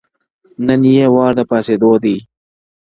[0.67, 2.19] نن یې وار د پاڅېدو دی-